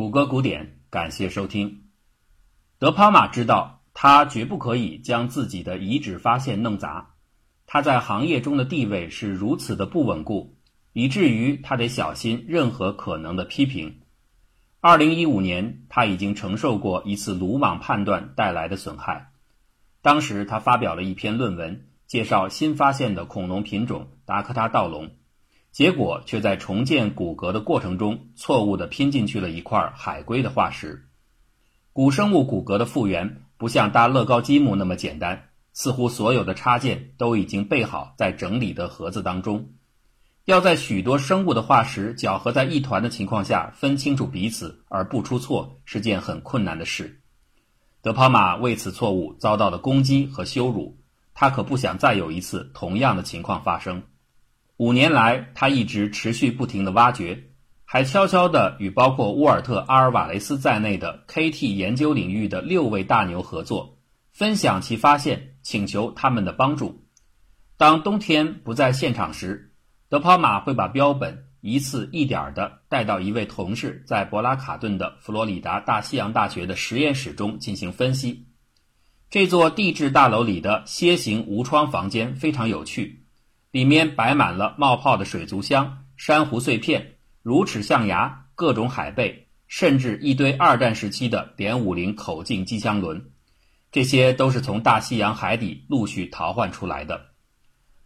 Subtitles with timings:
[0.00, 1.82] 谷歌古典，感谢收听。
[2.78, 7.10] 德帕玛知道，他绝不可以将自己的遗址发现弄砸。
[7.66, 10.56] 他在行业中的地位是如此的不稳固，
[10.94, 14.00] 以至于他得小心任何可能的批评。
[14.80, 19.32] 二零一五年，他已经承受过一次鲁莽判断带来的损害。
[20.00, 25.10] 当时，他发表了一篇论文，介绍新发现的恐龙品种达科他盗龙。
[25.72, 31.06] 结果却在重建骨骼的过程中，错误地拼进去了一块海龟的化石。
[31.92, 39.70] 古生物骨骼的复原不像搭乐高积木那么简单，似乎所有的插件都已经备好在整理的盒子当中。
[40.46, 47.20] 要在许多生物的化石搅合在一团的情况下分清楚彼此而不出错，是件很困难的事。
[48.02, 50.98] 德帕马为此错误遭到了攻击和羞辱，
[51.34, 54.02] 他可不想再有一次同样的情况发生。
[54.80, 57.50] 五年来，他一直持续不停地挖掘，
[57.84, 63.98] 还悄悄地与包括沃尔特·阿尔瓦雷斯在内的 KT 研究领域的六位大牛合作，
[64.32, 67.04] 分享其发现，请求他们的帮助。
[67.76, 69.74] 当冬天不在现场时，
[70.08, 78.46] 德帕马会把标本一次一点地带到一位同事在博拉卡顿的佛罗里达大西洋大学的实验室中进行分析。
[79.28, 83.19] 这座地质大楼里的楔形无窗房间非常有趣。
[83.70, 93.30] 里面摆满了冒泡的水族箱、珊瑚碎片、乳齿象牙、各种海贝，甚至一堆二战时期的点五零口径机枪轮，
[93.92, 97.28] 这些都是从大西洋海底陆续淘换出来的。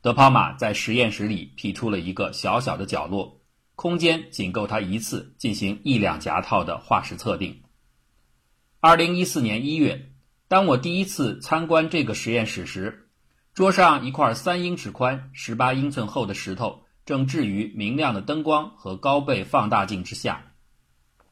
[0.02, 3.40] 德帕马在实验室里辟出了一个小小的角落，
[3.74, 7.62] 空间仅够他一次进行一两夹套的化石测定。
[8.80, 10.10] 二零一四年一月，
[10.46, 13.03] 当我第一次参观这个实验室时。
[13.54, 20.44] 桌上一块三英尺宽、十八英寸厚的石头正置于明亮的灯光和高倍放大镜之下。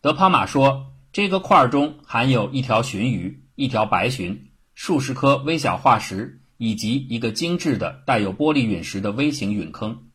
[0.00, 4.38] 德帕马说：“这个块中含有一条鲟鱼、一条白鲟、
[4.76, 10.06] 数十颗微小化石以及一个精致的带有玻璃陨石的微型陨坑。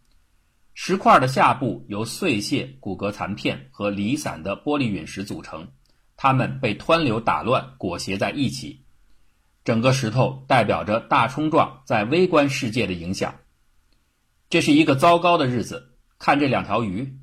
[0.73, 5.67] 石块的下部由碎屑、骨骼残片和离散的玻璃陨石组成，
[6.15, 8.81] 它们被湍流打乱、裹挟在一起。”
[9.67, 13.35] 整个石头代表着大冲撞在微观世界的影响。
[14.49, 15.97] 这是一个糟糕的日子。
[16.17, 17.19] 看这两条鱼，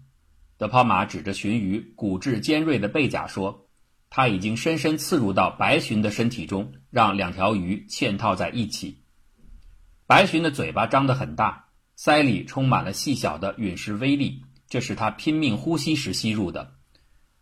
[0.59, 3.67] 德帕马指着鲟鱼骨质尖锐的背甲说
[4.11, 8.99] ：“它已经深深刺入到白鲟的身体中，让两条鱼嵌套在一起。
[10.07, 16.75] 白鲟的嘴巴张得很大，鳃里充满了细小的陨石微粒，这是它拼命呼吸时吸入的。”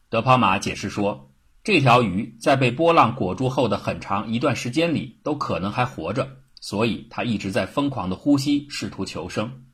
[0.08, 1.31] 德帕马解释说。
[1.64, 9.64] 这条鱼在被波浪裹住后的很长一段时间里都可能还活着，所以它一直在疯狂地呼吸，试图求生。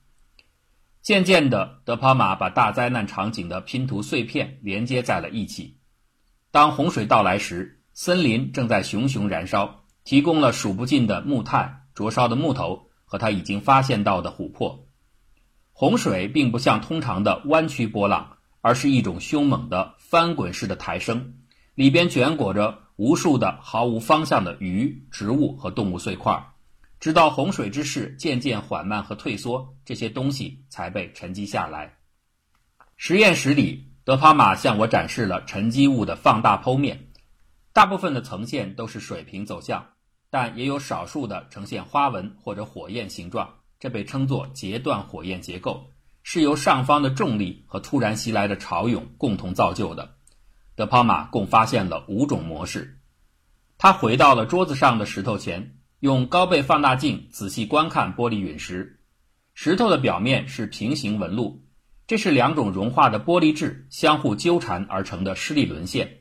[1.00, 5.78] 渐渐的，德帕马把大灾难场景的拼图碎片连接在了一起。
[6.50, 14.86] 当洪水到来时，森林正在熊熊燃烧，提供了数不尽的木炭、灼烧的木头和他已经发现到的琥珀。
[15.72, 21.36] 洪水并不像通常的弯曲波浪，而是一种凶猛的翻滚式的抬升。
[21.78, 26.44] 里边卷裹着无数的毫无方向的鱼、植物和动物碎块，
[26.98, 31.94] 直到洪水之势渐渐缓慢和退缩，这些东西才被沉积下来。
[32.96, 37.12] 实验室里，德帕马向我展示了沉积物的放大剖面，
[37.72, 39.86] 大部分的层线都是水平走向，
[40.30, 45.88] 但也有少数的呈现花纹或者火焰形状，这被称作截断火焰结构，
[46.24, 50.17] 是由上方的重力和突然袭来的潮涌共同造就的。
[50.78, 53.00] 德帕马共发现了五种模式。
[53.78, 59.00] 他回到了桌子上的石头前，用高倍放大镜仔细观看玻璃陨石。
[59.54, 61.64] 石头的表面是平行纹路，
[62.06, 66.18] 这是两种融化的玻璃质相互纠缠而成的施力沦陷。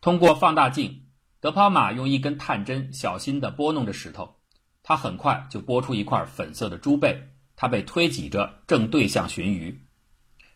[0.00, 1.06] 通过放大镜，
[1.40, 4.36] 德帕马用一根探针小心地拨弄着石头，
[4.84, 7.20] 他很快就拨出一块粉色的猪背，
[7.56, 9.84] 它被推挤着正对向鲟鱼。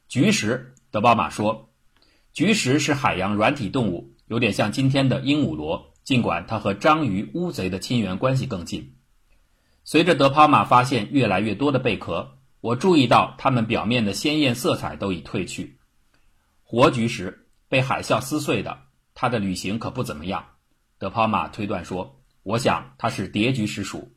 [0.07, 1.69] 菊石，德巴马说。
[2.35, 8.97] 菊石是海洋软体动物，有点像今天的鹦鹉螺，尽管它和章鱼、乌贼的亲缘关系更近。
[9.85, 15.79] 随着德帕马发现越来越多的贝壳，我注意到它们表面的鲜艳色彩都已褪去。
[16.65, 18.79] 活菊石被海啸撕碎的，
[19.15, 20.45] 它的旅行可不怎么样。
[20.99, 24.13] 德帕马推断说：“我想它是蝶菊石属。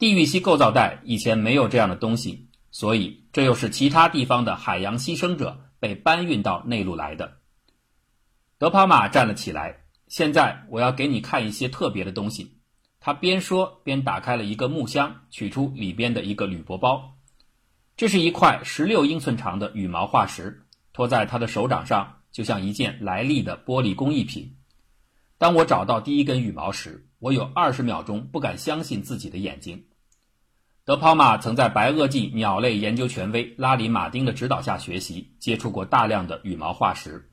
[0.00, 7.38] 地域系构造带以前没有这样的东西，所以这又是其他地方的海洋牺牲者。”被搬运到内陆来的。
[8.58, 9.78] 德帕马站了起来。
[10.06, 12.58] 现在我要给你看一些特别的东西。
[12.98, 17.16] 他边说边打开了一个木箱，取出里边的一个铝箔包。
[17.96, 24.56] 这是一块十六英寸长的羽毛化石，托在他的手掌上，就像一件来历的玻璃工艺品。
[25.38, 29.84] 当我找到第一根羽毛时，我有二十秒钟不敢相信自己的眼睛。
[30.84, 37.30] 德抛马曾在白垩纪鸟类研究权威拉里·马丁的指导下学习，接触过大量的羽毛化石。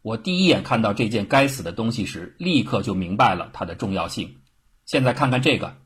[0.00, 4.40] 我第一眼看到这件该死的东西时，立刻就明白了它的重要性。
[4.84, 5.76] 现在看看这个，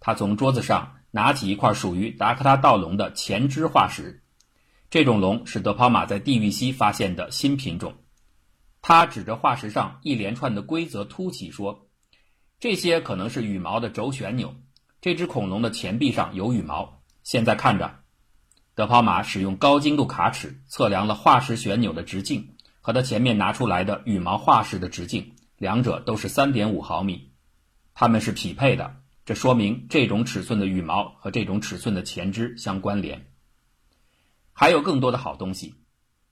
[0.00, 4.22] 他从桌子上拿起一块属于达科他盗龙的前肢化石。
[4.88, 7.92] 这种龙是德抛马在地域西发现的新品种。
[8.80, 11.88] 他指着化石上一连串的规则凸起说
[12.60, 14.54] ：“这些可能是羽毛的轴旋钮。
[15.04, 17.02] 这只恐龙的前臂上有羽毛。
[17.22, 17.96] 现在看着。”
[18.74, 27.32] 德抛马使用高精度卡尺测量了化石旋钮的直径和他前面拿出来的羽毛化石的直径，两者都是三点五毫米，
[27.92, 28.96] 它们是匹配的。
[29.26, 33.26] 这说明这种尺寸的羽毛和这种尺寸的前肢相关联。
[34.54, 35.74] 还有更多的好东西，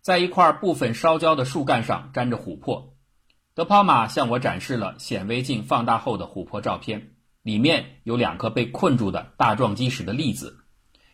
[0.00, 2.94] 在一块部分烧焦的树干上粘着琥珀。
[3.52, 7.11] 德抛马向我展示了显微镜放大后的琥珀照片，
[7.42, 10.58] 里面有两颗被困住的大撞击时的粒子。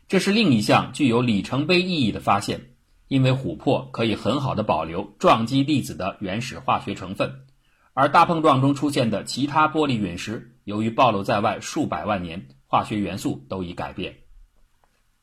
[0.07, 2.71] 这是另一项具有里程碑意义的发现，
[3.09, 7.47] 因为琥珀可以很好的保留撞击粒子的原始化学成分，
[7.93, 14.17] 而大碰撞中出现的其他玻璃陨石，由于暴露在外数百万年，化学元素都已改变。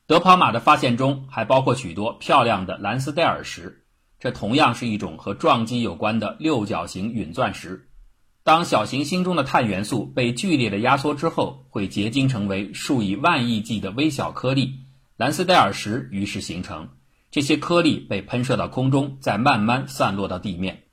[0.06, 3.84] 德抛马的发现中还包括许多漂亮的蓝斯戴尔石，
[4.20, 7.88] 这同样是一种和撞击有关的六角形陨钻石。
[8.46, 14.82] 当小行星中的碳元素被剧烈的压缩之后，会结晶成为数以万亿计的微小颗粒，
[15.16, 16.90] 蓝斯戴尔石于是形成。
[17.32, 20.84] 这些颗粒被喷射到空中，再慢慢散落到地面。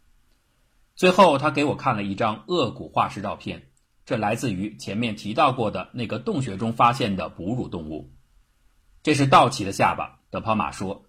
[0.95, 3.67] 最后，他给我看了一张颚骨化石照片，
[4.03, 8.11] 这来自于前面提到过的那个洞穴中发现的哺乳动物。
[9.03, 11.05] 这是道奇的下巴，德帕马说：“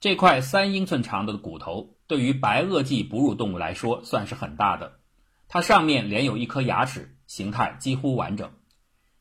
[0.00, 5.00] 这块三英寸长的骨头对于白垩纪哺乳动物来说算是很大的。
[5.52, 8.52] 它上面连有一颗牙齿，形态几乎完整。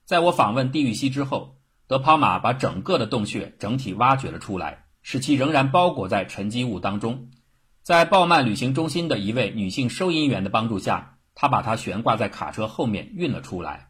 [0.05, 1.57] 在我访问地狱溪之后，
[1.87, 7.31] 德抛马把整个的洞穴整体挖掘了出来，使其仍然包裹在沉积物当中。
[7.83, 13.89] 在鲍曼旅行中心的一位女性收银员的帮助下，他把它悬挂在卡车后面运了出来。”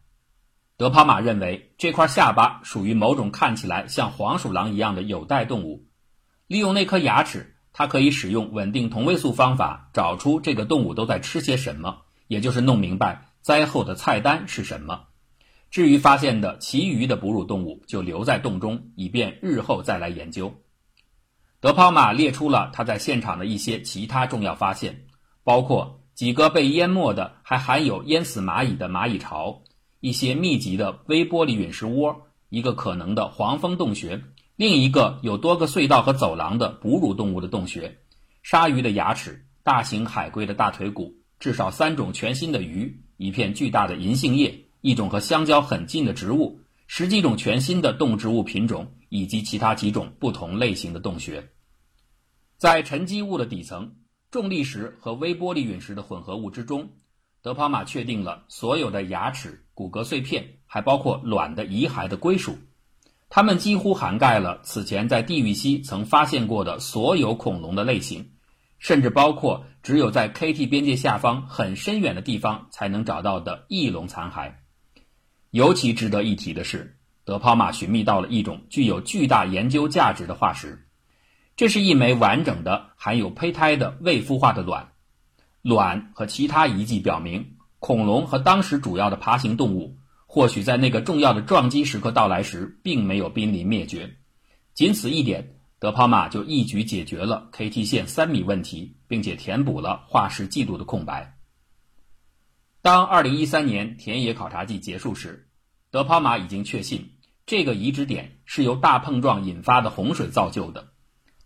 [0.78, 5.86] 德抛马认为这块下巴属于某种看起来像黄鼠狼一样的有袋动物。
[6.48, 12.02] 利用那颗牙齿，它可以使用稳定同位素方法找出这个动物都在吃些什么，
[12.32, 15.08] 也就是弄明白灾后的菜单是什么。
[15.70, 20.56] 至于发现的其余的哺乳动物，就留在洞中，以便日后再来研究。
[21.60, 25.08] 德抛马列出了他在现场的一些其他重要发现，
[25.44, 29.64] 包括几个被淹没的还含有淹死蚂蚁的蚂蚁巢。
[30.00, 34.24] 一些密集的微玻璃陨石窝，一个可能的黄蜂洞穴，
[34.56, 37.98] 另一个有多个隧道和走廊的哺乳动物的洞穴，
[38.42, 51.50] 鲨鱼的牙齿，大型海龟的大腿骨，至少三种全新的鱼，一片巨大的银杏叶，一种和香蕉很近的植物，十几种全新的动植物品种，以及其他几种不同类型的洞穴。
[52.60, 53.96] 在沉积物的底层，
[54.30, 56.90] 重力石和微玻璃陨石的混合物之中。
[57.42, 62.56] 德帕马确定了所有的牙齿、骨骼碎片，还包括卵的遗骸的归属。
[63.30, 68.34] 它们几乎涵盖了此前在地狱溪曾发现过的所有恐龙的类型，
[68.82, 74.56] 甚至包括只有在 KT 边界下方很深远的地方才能找到的翼龙残骸。
[75.52, 80.88] 尤其值得一提的是，德抛马寻觅到了一种具有巨大研究价值的化石，
[81.56, 84.90] 这是一枚完整的含有胚胎的未孵化的卵。
[85.62, 94.16] 卵和其他遗迹表明，恐龙和当时主要的爬行动物或许在那个重要的撞击时刻到来时并没有濒临灭绝。
[94.74, 101.40] 仅此一点，德帕马就一举解决了 KT 线三米问题，并且填补了化石记录的空白。
[102.84, 105.50] 当2013年田野考察季结束时，
[105.90, 107.14] 德帕马已经确信
[107.48, 110.90] 这个遗址点是由大碰撞引发的洪水造就的。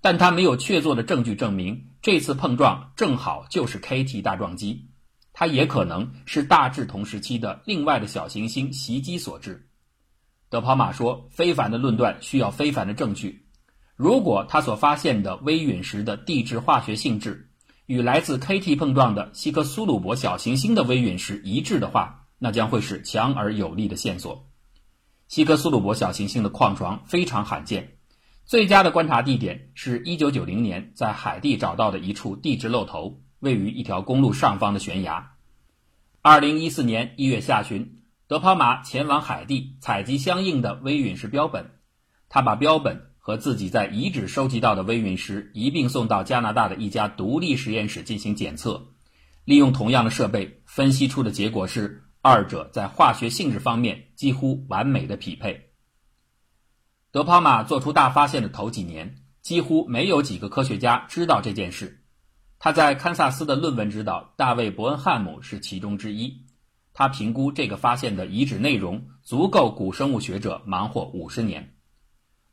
[0.01, 4.89] 但他没有确凿的证据证明这次碰撞正好就是 KT 大撞击，
[5.31, 9.69] 它也可能是大致同时期的另外的小行星袭击所致。
[10.49, 13.44] 德帕马说：“非凡的论断需要非凡的证据。
[13.95, 17.49] 如果他所发现的微陨石的地质化学性质
[17.85, 24.49] 与来自 KT 碰撞的希克苏鲁伯小行星的微陨石一致的话，那将会是强而有力的线索。
[25.27, 27.93] 希克苏鲁伯小行星的矿床非常罕见。”
[28.45, 35.31] 最佳的观察地点是1990年在海地找到的一处地质漏头，位于一条公路上方的悬崖。
[36.21, 41.71] 2014年1月下旬，德帕马前往海地采集相应的微陨石标本，
[42.29, 48.89] 他把标本和自己在遗址收集到的微陨石一并送到加拿大的一家独立实验室进行检测。
[49.45, 55.71] 利用同样的设备分析出的结果是，二者在化学性质方面几乎完美的匹配。
[57.11, 62.03] 德帕马做出大发现的头几年，几乎没有几个科学家知道这件事。
[62.59, 66.45] 他在堪萨斯的论文指导大卫·伯恩汉姆是其中之一。
[66.93, 71.74] 他评估这个发现的遗址内容足够古生物学者忙活五十年。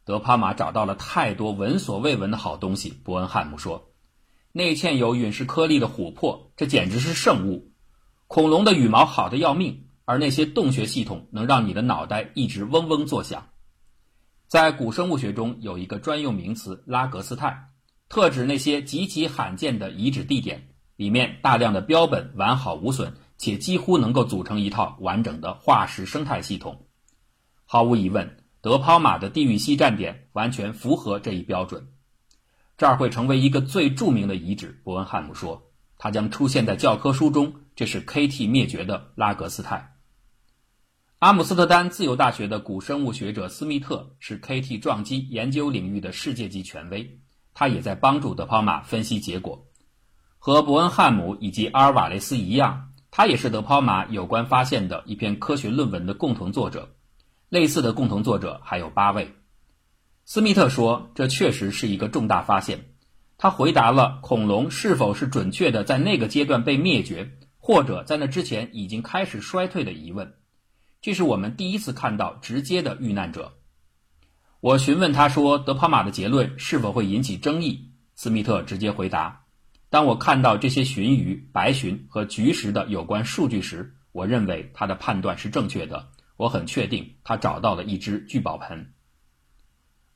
[0.05, 3.93] 德帕玛找到了太多闻所未闻的好东西，伯恩汉姆说。
[4.53, 7.73] 内嵌有陨石颗粒的琥珀，这简直是圣物。
[8.27, 13.49] 恐龙的羽毛好的要命，而那些洞穴系统能让你的脑袋一直嗡嗡作响。
[14.49, 17.71] 在古生物学中有一个专用名词“拉格斯泰”，
[18.11, 26.87] 特指那些极其罕见的遗址地点，里面大量的标本完好无损，且几乎能够组成一套完整的化石生态系统。
[27.65, 31.89] 毫无疑问，德抛马的地域西站点完全符合这一标准。
[32.79, 37.57] 这儿会成为一个最著名的遗址，伯恩汉姆说，它将出现在教科书中。
[37.75, 39.97] 这是 KT 灭绝的拉格斯泰。
[41.19, 47.21] 阿姆斯特丹自由大学的古生物学者斯密特是 KT 撞击研究领域的世界级权威，
[47.55, 49.67] 他也在帮助德抛马分析结果。
[50.39, 56.95] 和伯恩汉姆以及阿尔瓦雷斯一样，他也是德抛马有关发现的一篇科学论文的共同作者。
[57.53, 59.35] 类似的共同作者还有八位。
[60.25, 62.87] 斯密特说：“这确实是一个重大发现。”
[63.37, 70.33] 他回答了恐龙是否是准确的在那个阶段被灭绝，或者在那之前已经开始衰退的疑问。
[71.03, 73.53] 这是我们第一次看到直接的遇难者。
[74.61, 79.45] 我询问他说：“德帕马的结论是否会引起争议？”斯密特直接回答
[79.91, 86.09] ：“当我看到这些鲟鱼、白鲟和菊石的有关数据时，我认为他的判断是正确的。
[86.43, 88.93] 我很确定他找到了一只聚宝盆。”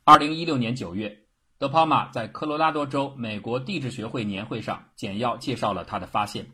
[0.02, 1.18] 二零一六年九月，
[1.56, 6.47] 德帕马在科罗拉多州美国地质学会年会上简要介绍了他的发现。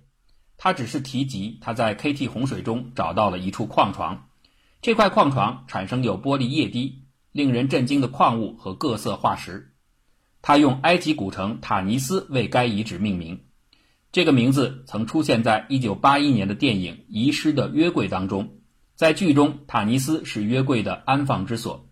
[0.59, 4.29] 他只是提及他在 KT 洪水中找到了一处矿床，
[4.83, 9.73] 这块矿床产生有玻璃液滴、令人震惊的矿物和各色化石。
[10.43, 13.47] 他用埃及古城塔尼斯为该遗址命名，
[14.12, 18.59] 这个名字曾出现在1981年的电影《遗失的约柜》当中。
[18.95, 21.89] 在剧中，塔尼斯是约柜的安放之所。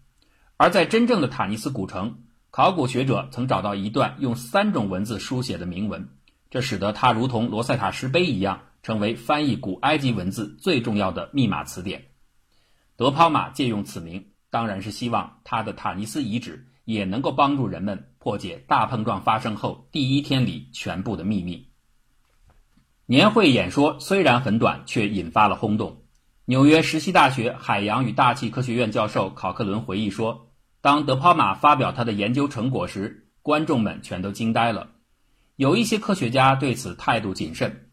[0.57, 6.11] 而在真正的塔尼斯古城，考古学者曾找到一段用三种文字书写的铭文，
[6.51, 12.09] 这使得它如同罗塞塔石碑一样，成为翻译古埃及文字最重要的密码词典。
[12.97, 21.69] 德抛马借用此名，当然是希望他的塔尼斯遗址也能够帮助人们破解大碰撞发生后第一天里全部的秘密。
[23.07, 26.00] 年会演说虽然很短，却引发了轰动。
[26.51, 30.49] 纽约石溪大学海洋与大气科学院教授考克伦回忆说。
[30.81, 34.91] 当德抛马发表他的研究成果时，观众们全都惊呆了。
[35.55, 37.89] 有一些科学家对此态度谨慎。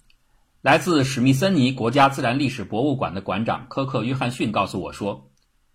[0.63, 5.29] 来自史密森尼国家自然历史博物馆的馆长科克·约翰逊告诉我说，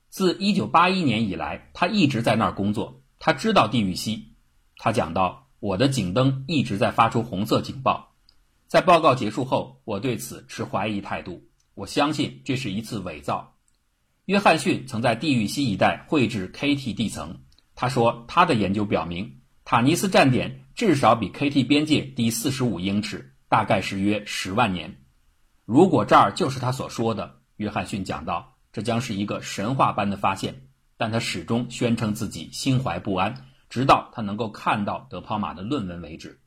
[0.08, 3.00] 自1981年以来，他一直在那儿工作。
[3.20, 4.34] 他知道地域西。
[4.76, 8.16] 他讲到：“我的警灯一直在发出红色警报。
[8.66, 11.44] 在报告结束后，我对此持怀疑态度。
[11.74, 13.56] 我相信这是一次伪造。”
[14.26, 17.40] 约翰逊曾在地狱西一带绘制 KT 地层。
[17.74, 24.98] 他说，他的研究表明，塔尼斯站点至少比 KT 边界低四十五英尺，大概是约十万年。
[25.64, 30.68] 如果这儿就是他所说的，约翰逊讲到，这将是一个神话般的发现。
[30.96, 36.40] 但他始终宣称自己心怀不安，直到他能够看到德抛马的论文为止。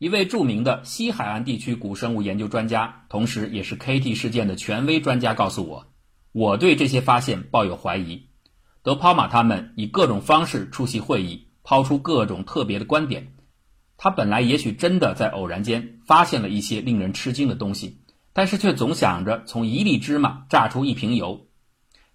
[0.00, 5.88] 一位著名的西海岸地区古生物研究专家，同时也是 KT 事件的权威专家，告诉我。
[6.32, 8.28] 我对这些发现抱有怀疑。
[8.82, 13.34] 德抛马他们以各种方式出席会议，抛出各种特别的观点。
[13.98, 18.00] 他本来也许真的在偶然间发现了一些令人吃惊的东西，
[18.32, 21.46] 但是却总想着从一粒芝麻榨出一瓶油。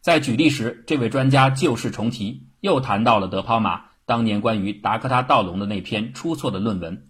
[0.02, 7.05] 在举例时，这位专家旧事重提，又谈到了德抛马当年关于达科他盗龙的那篇出错的论文，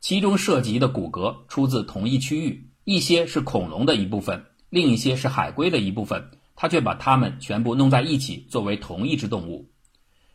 [0.00, 6.30] 其中涉及的骨骼出自同一区域，一些是恐龙的一部分，另一些是海龟的一部分。
[6.56, 9.70] 他却把它们全部弄在一起，作为同一只动物。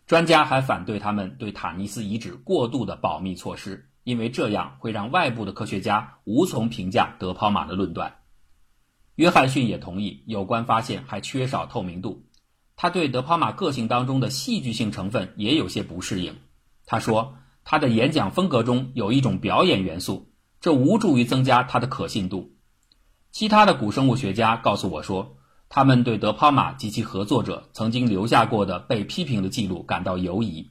[0.08, 8.16] 专家还反对他们对塔尼斯遗址过度的保密措施，因为这样会让外部的科学家无从评价德抛马的论断。
[9.16, 12.26] 约翰逊也同意，有关发现还缺少透明度。
[12.76, 16.36] 他对德抛马个性当中的戏剧性成分也有些不适应。
[16.86, 20.32] 他说，他的演讲风格中有一种表演元素，
[20.62, 22.54] 这无助于增加他的可信度。
[23.32, 25.36] 其他的古生物学家告诉我说。
[25.68, 30.70] 他们对德抛马及其合作者曾经留下过的被批评的记录感到犹疑。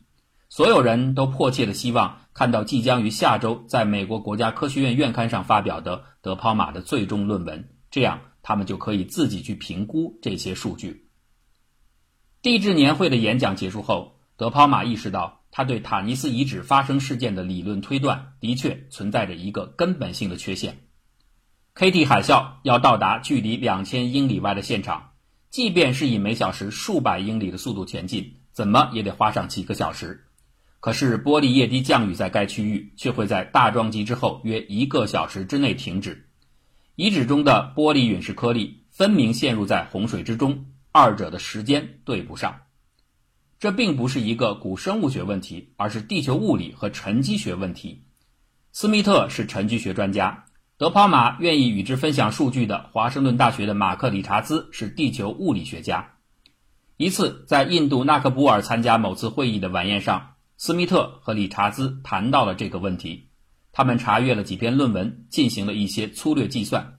[0.49, 11.09] 所有人都迫切的希望看到即将于下周在美国国家科学院院刊上发表的德抛马的最终论文，这样他们就可以自己去评估这些数据。
[12.41, 20.79] 地质年会的演讲结束后，德抛马意识到他对塔尼斯遗址发生事件的理论推断的确存在着一个根本性的缺陷。
[21.75, 22.07] K.T.
[22.07, 25.13] 海啸要到达距离两千英里外的现场，
[25.51, 30.25] 即便是以每小时数百英里的速度前进，怎么也得花上几个小时。
[30.81, 36.29] 可是玻璃液滴降雨在该区域却会在大撞击之后约一个小时之内停止。
[36.97, 42.63] 遗址中的玻璃陨石颗粒分明陷入在洪水之中，二者的时间对不上。
[43.59, 48.05] 这并不是一个古生物学问题，而是地球物理和沉积学问题。
[48.73, 50.45] 斯密特是沉积学专家。
[50.77, 56.17] 德帕马愿意与之分享数据的华盛顿大学的马克·理查兹是地球物理学家。
[56.97, 63.31] 一次在印度纳克布尔参加某次会议的晚宴上，斯密特和理查兹谈到了这个问题。
[63.71, 66.99] 他们查阅了几篇论文，进行了一些粗略计算。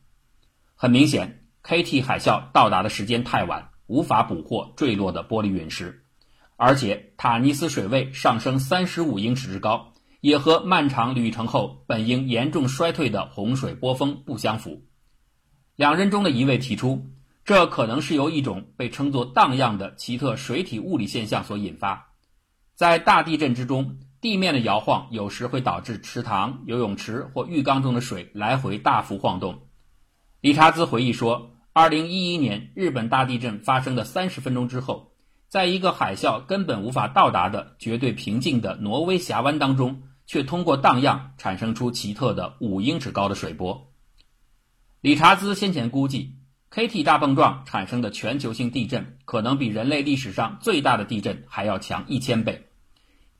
[0.75, 2.01] 很明显，K.T.
[2.01, 6.04] 海啸到达的时间太晚，无法捕获坠落的玻璃陨石，
[6.55, 9.91] 而且塔尼斯水位上升三十五英尺之高。
[10.21, 14.81] 也和漫长旅程后本应严重衰退的洪水波峰不相符。
[15.75, 17.11] 两人中的一位提出，
[17.43, 22.15] 这可能是由一种被称作荡漾的奇特水体物理现象所引发。
[22.73, 29.67] 在大地震之中，地面的摇晃有时会导致池塘、游泳池或浴缸中的水来回大幅晃动。
[30.41, 35.11] 理查兹回忆说，2011年日本大地震发生的三十分钟之后，
[35.55, 40.01] 在一个海啸根本无法到达的绝对平静的挪威峡湾当中。
[40.27, 43.93] 却通过荡漾产生出奇特的五英尺高的水波。
[44.99, 46.33] 理查兹先前估计
[46.71, 47.03] ，K.T.
[47.03, 52.65] 大碰撞产生的全球性地震可能比人类历史上最大的地震还要强一千倍。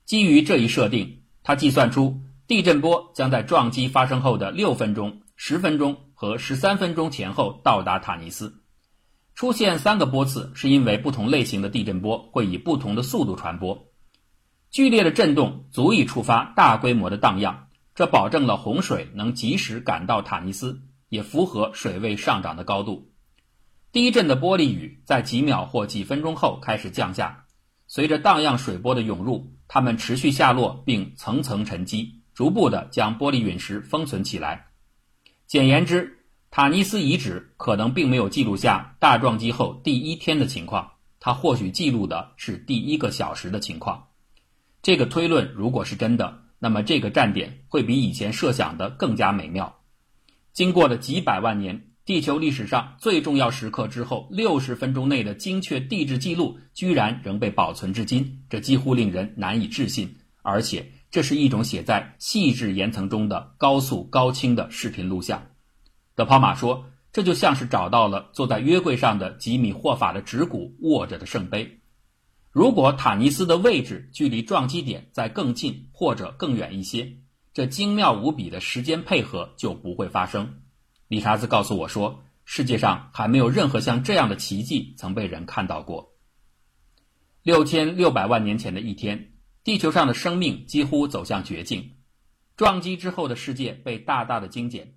[0.04, 8.62] 基于这一设定，他计算出地震波将在撞击发生后的六分钟、十分钟和十三分钟前后到达塔尼斯。
[9.36, 13.92] 出现三个波次是因为不同类型的地震波会以不同的速度传播。
[14.70, 23.12] 剧烈的震动足以触发大规模的荡漾，这保证了洪水能及时赶到塔尼斯，也符合水位上涨的高度。
[23.92, 27.44] 第一阵的玻璃雨在几秒或几分钟后开始降下，
[27.86, 34.68] 随着荡漾水波的涌入，它们持续下落并层层沉积，逐步地将玻璃陨石封存起来。
[35.46, 36.15] 简言之，
[36.56, 44.06] 塔尼斯遗址可能并没有记录下大撞击后第一天的情况，它或许记录的是第一个小时的情况。
[44.80, 49.80] 这个推论如果是真的，那么这个站点会比以前设想的更加美妙。
[50.54, 60.16] 经过了几百万年，地球历史上最重要时刻之后六十分钟内的精确地质记录，居然仍被保存至今，这几乎令人难以置信。
[60.40, 65.42] 而且，这是一种写在细致岩层中的高速高清的视频录像。
[66.16, 71.80] 德抛马说，这就像是找到了坐在约柜上的吉米霍法的指骨握着的圣杯。
[72.50, 77.18] 如果塔尼斯的位置距离撞击点再更近或者更远一些，
[77.52, 80.62] 这精妙无比的时间配合就不会发生。
[81.06, 86.14] 理查兹告诉我说，世界上还没有任何像这样的奇迹曾被人看到过。
[87.42, 91.92] 六千六百万年前的一天，地球上的生命几乎走向绝境，
[92.56, 94.95] 撞击之后的世界被大大的精简。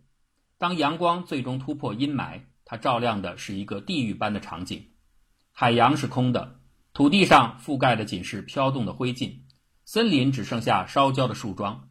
[0.59, 4.87] 当阳光最终突破阴霾，它照亮的是一个地狱般的场景，
[5.53, 6.59] 海洋是空的。
[6.91, 9.37] 土地上覆盖的仅是飘动的灰烬，
[9.85, 11.87] 森林只剩下烧焦的树桩。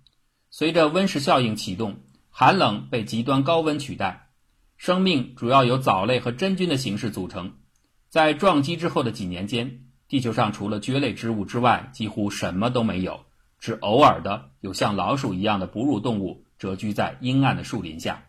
[0.51, 4.29] 随着温室效应启动，寒冷被极端高温取代。
[4.77, 7.55] 生命主要由藻类和真菌的形式组成。
[8.11, 13.25] 在撞击之后的几年间，地球上除了蕨类植物之外，几乎什么都没有，
[13.59, 18.25] 只偶尔的有像老鼠一样的哺乳动物蛰居在阴暗的树林下。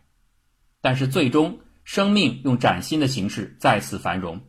[0.80, 4.40] 但是最终，生命用崭新的形式再次繁荣。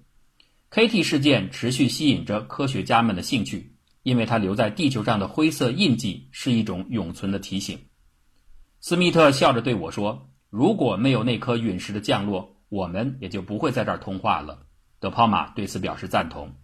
[0.70, 1.04] K.T.
[1.04, 7.80] 事件持续吸引着科学家们的兴趣，因为它留在地球上的灰色印记是一种永存的提醒。
[8.80, 14.66] 斯密特笑着对我说：“如果没有那颗陨石的降落，我们也就不会在这儿通话了。”
[15.02, 16.56] 德泡玛对此表示赞同。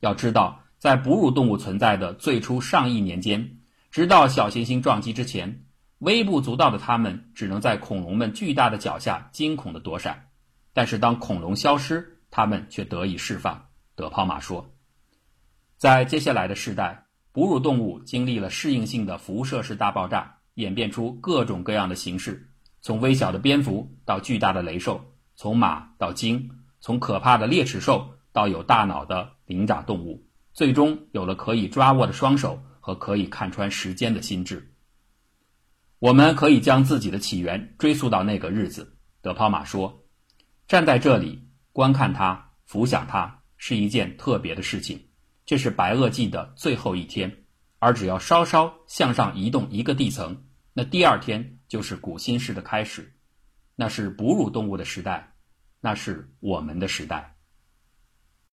[0.00, 3.58] 要知道，在哺乳动物存在的最初上亿年间，
[3.90, 5.63] 直到小行星撞击之前，
[5.98, 10.28] 微不足道的它们只能在恐龙们巨大的脚下惊恐地躲闪。
[10.72, 13.66] 但是当恐龙消失，他们却得以释放。
[13.94, 14.74] 德泡马说，
[15.76, 34.73] 在接下来的世代，哺乳动物经历了适应性的辐射式大爆炸，演变出各种各样的形式，从微小的蝙蝠到巨大的雷兽，从马到鲸，从可怕的猎齿兽到有大脑的灵长动物，最终有了可以抓握的双手和可以看穿时间的心智。
[36.04, 38.98] 我们可以将自己的起源追溯到那个日子。
[39.22, 40.04] 德抛马说
[40.68, 45.08] ：“站在这里观看它，浮想它，是一件特别的事情。
[45.46, 47.44] 这是白垩纪的最后一天，
[47.78, 53.14] 而只要稍稍向上移动一个地层，那第二天就是古新世的开始。
[53.74, 55.32] 那是哺乳动物的时代，
[55.80, 57.33] 那是我们的时代。”